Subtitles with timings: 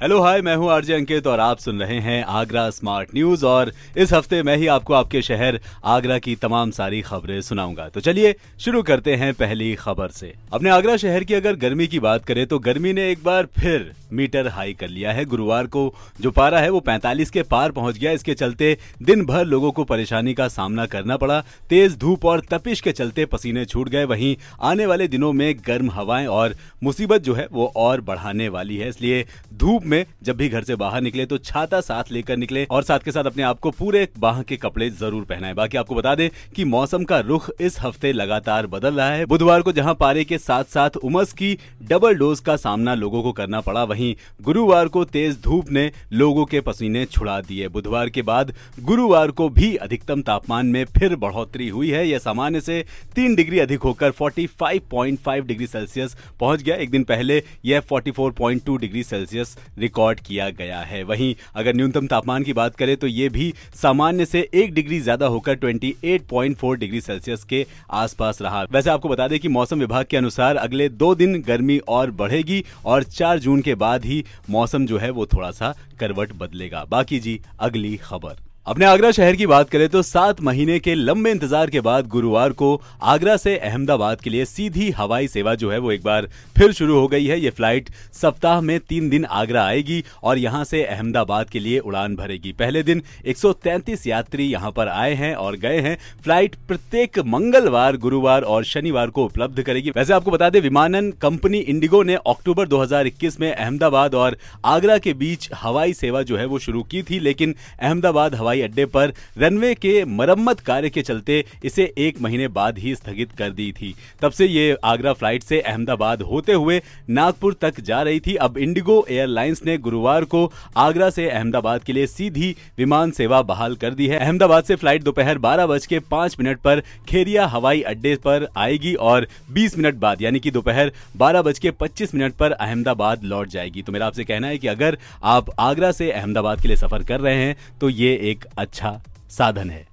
[0.00, 3.72] hello hi मैं हूँ RJ अंकित और आप सुन रहे हैं आगरा स्मार्ट न्यूज़ और
[3.96, 8.34] इस हफ़्ते मैं ही आपको आपके शहर आगरा की तमाम सारी खबरें सुनाऊँगा। तो चलिए
[8.60, 12.46] शुरू करते हैं पहली खबर से। अपने आगरा शहर की अगर गर्मी की बात करें
[12.46, 16.58] तो गर्मी ने एक बार फिर मीटर हाई कर लिया है। गुरुवार को जो पारा
[16.60, 20.48] है वो 45 के पार पहुँच गया। इसके चलते दिन भर लोगों को परेशानी का
[20.48, 21.40] सामना करना पड़ा।
[21.70, 25.90] तेज धूप और तपिश के चलते पसीने छूट गए। वहीं आने वाले दिनों में गर्म
[25.90, 29.24] हवाएँ और मुसीबत जो है वो और बढ़ाने वाली है। इसलिए
[29.54, 32.98] धूप में जब भी घर से बाहर निकले तो छाता साथ लेकर निकले और साथ
[32.98, 36.28] के साथ अपने आप को पूरे बाह के कपड़े ज़रूर पहनाए। बाकी आपको बता दें
[36.56, 40.38] कि मौसम का रुख इस हफ़्ते लगातार बदल रहा है। बुधवार को जहाँ पारे के
[40.38, 45.04] साथ साथ उमस की डबल डोज का सामना लोगों को करना पड़ा, वहीं गुरुवार को
[45.06, 50.22] तेज धूप ने लोगों के पसीने छुड़ा दिए। बुधवार के बाद गुरुवार को भी अधिकतम
[50.22, 55.66] तापमान में फिर बढ़ोतरी हुई है। यह सामान्य से तीन डिग्री अधिक होकर 45.5 डिग्री
[55.66, 61.34] सेल्सियस पहुँच गया। एक दिन पहले यह 44.2 डिग्री सेल्सियस रिकॉर्ड किया गया है। वहीं
[61.54, 65.56] अगर न्यूनतम तापमान की बात करें तो ये भी सामान्य से एक डिग्री ज़्यादा होकर
[65.56, 70.56] 28.4 डिग्री सेल्सियस के आसपास रहा। वैसे आपको बता दें कि मौसम विभाग के अनुसार
[70.58, 75.10] अगले दो दिन गर्मी और बढ़ेगी और चार जून के बाद ही मौसम जो है
[75.10, 79.88] वो थोड़ा सा करवट बदलेगा। बाकी जी, अगली खबर। अपने आगरा शहर की बात करें
[79.88, 82.70] तो सात महीने के लंबे इंतज़ार के बाद गुरुवार को
[83.02, 86.98] आगरा से अहमदाबाद के लिए सीधी हवाई सेवा जो है वो एक बार फिर शुरू
[86.98, 91.50] हो गई है। ये फ़्लाइट सप्ताह में तीन दिन आगरा आएगी और यहाँ से अहमदाबाद
[91.50, 95.96] के लिए उड़ान भरेगी। पहले दिन 133 यात्री यहाँ पर आए हैं और गए हैं।
[96.24, 101.58] फ़्लाइट प्रत्येक मंगलवार, गुरुवार और शनिवार को उपलब्ध करेगी। वैसे आपको बता दें, विमानन कंपनी
[101.58, 106.58] इंडिगो ने अक्टूबर 2021 में अहमदाबाद और आगरा के बीच हवाई सेवा जो है वो
[106.58, 111.44] शुरू की थी, लेकिन अहमदाबाद हवाई हवाई अड्डे पर रनवे के मरम्मत कार्य के चलते
[111.64, 115.60] इसे एक महीने बाद ही स्थगित कर दी थी। तब से ये आगरा फ़्लाइट से
[115.60, 121.10] अहमदाबाद होते हुए नागपुर तक जा रही थी। अब इंडिगो एयरलाइंस ने गुरुवार को आगरा
[121.10, 125.38] से अहमदाबाद के लिए सीधी विमान सेवा बहाल कर दी है। अहमदाबाद से फ़्लाइट दोपहर
[125.38, 130.22] बारह बज के पाँच मिनट पर खेरिया हवाई अड्डे पर आएगी और बीस मिनट बाद,
[130.22, 134.24] यानी कि दोपहर बारह बज के पच्चीस मिनट पर अहमदाबाद लौट जाएगी। तो मेरा आपसे
[134.24, 137.88] कहना है कि अगर आप आगरा से अहमदाबाद के लिए सफ़र कर रहे हैं तो
[137.90, 139.86] ये एक अच्छा साधन है।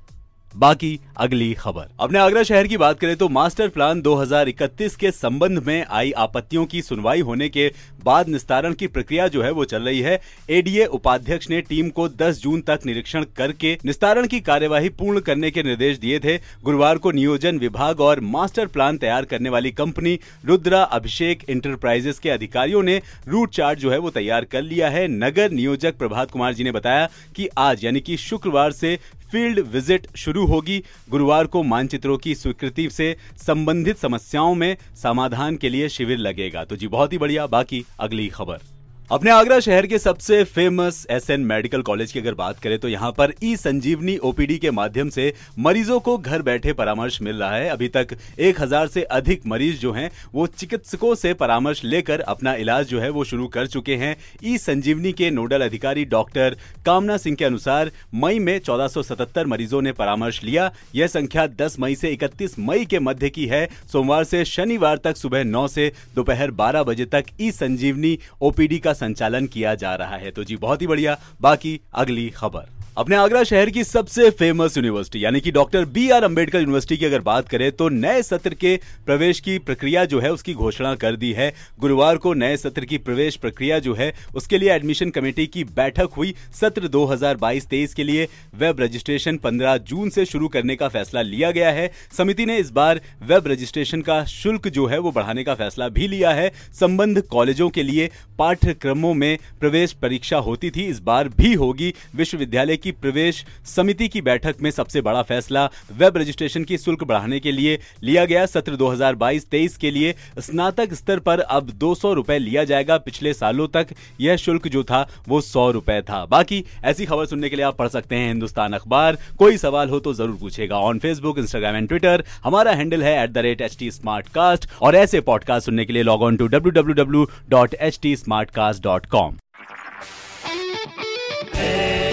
[0.55, 5.59] बाकी अगली खबर। अपने आगरा शहर की बात करें तो मास्टर प्लान 2031 के संबंध
[5.59, 7.71] में आई आपत्तियों की सुनवाई होने के
[8.03, 10.19] बाद निस्तारण की प्रक्रिया जो है वो चल रही है।
[10.49, 15.51] एडीए उपाध्यक्ष ने टीम को 10 जून तक निरीक्षण करके निस्तारण की कार्यवाही पूर्ण करने
[15.51, 20.17] के निर्देश दिए थे। गुरुवार को नियोजन विभाग और मास्टर प्लान तैयार करने वाली कंपनी
[20.45, 25.07] रुद्रा अभिषेक इंटरप्राइजेस के अधिकारियों ने रूट चार्ट जो है वो तैयार कर लिया है।
[25.07, 28.97] नगर नियोजक प्रभात कुमार जी ने बताया कि आज यानी कि शुक्रवार से
[29.31, 35.69] फ़ील्ड विज़िट शुरू होगी। गुरुवार को मानचित्रों की स्वीकृति से संबंधित समस्याओं में समाधान के
[35.69, 38.72] लिए शिविर लगेगा। तो जी, बहुत ही बढ़िया। बाकी अगली खबर।
[39.11, 42.87] अपने आगरा शहर के सबसे famous S N medical college की अगर बात करें तो
[42.87, 47.55] यहाँ पर ई संजीवनी ओपीडी के माध्यम से मरीजों को घर बैठे परामर्श मिल रहा
[47.55, 52.19] है। अभी तक एक हज़ार से अधिक मरीज़ जो हैं, वो चिकित्सकों से परामर्श लेकर
[52.21, 56.57] अपना इलाज जो है वो शुरू कर चुके हैं। ई संजीवनी के नोडल अधिकारी डॉक्टर
[56.85, 61.95] कामना सिंह के अनुसार मई में चौदह मरीजों ने परामर्श लिया। यह संख्या दस मई
[61.95, 66.51] से इकतीस मई के मध्य की है। सोमवार से शनिवार तक सुबह नौ से दोपहर
[66.53, 70.81] बारह बजे तक ई संजीवनी ओपीडी का संचालन किया जा रहा है। तो जी बहुत
[70.81, 75.85] ही बढ़िया। बाकी अगली खबर। अपने आगरा शहर की सबसे फ़ेमस यूनिवर्सिटी यानी कि doctor
[75.85, 80.03] B R Ambedkar university की अगर बात करें तो नए सत्र के प्रवेश की प्रक्रिया
[80.05, 83.93] जो है, उसकी घोषणा कर दी है। गुरुवार को नए सत्र की प्रवेश प्रक्रिया जो
[83.93, 89.77] है, उसके लिए एडमिशन कमेटी की बैठक हुई सत्र 2022-23 के लिए। वेब रजिस्ट्रेशन 15
[89.77, 94.01] जून से शुरू करने का फैसला लिया गया है। समिति ने इस बार वेब रजिस्ट्रेशन
[94.01, 98.09] का शुल्क जो है, वो बढ़ाने का फैसला भी लिया है। संबंध कॉलेजों के लिए
[98.39, 104.21] पाठ्यक्रमों में प्रवेश परीक्षा होती थी, इस बार भी होगी। विश्वविद्यालय की प्रवेश समिति की
[104.21, 108.75] बैठक में सबसे बड़ा फैसला वेब रजिस्ट्रेशन की शुल्क बढ़ाने के लिए लिया गया। सत्र
[108.75, 114.35] 2022-23 के लिए स्नातक स्तर पर अब दो सौ लिया जाएगा। पिछले सालों तक यह
[114.37, 117.87] शुल्क जो था, वो सौ रुपए था। बाकी ऐसी खबर सुनने के लिए आप पढ़
[117.89, 122.23] सकते हैं हिंदुस्तान अखबार। कोई सवाल हो तो ज़रूर पूछेगा on Facebook Instagram and Twitter
[122.43, 127.03] हमारा हैंडल है एट और ऐसे पॉडकास्ट सुनने के लिए log on to W W
[127.03, 128.15] W dot H T
[128.51, 129.42] Smartcast dot com